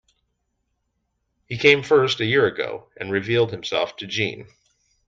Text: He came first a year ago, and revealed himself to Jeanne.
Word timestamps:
He 1.45 1.59
came 1.59 1.83
first 1.83 2.21
a 2.21 2.25
year 2.25 2.47
ago, 2.47 2.87
and 2.97 3.11
revealed 3.11 3.51
himself 3.51 3.97
to 3.97 4.07
Jeanne. 4.07 4.47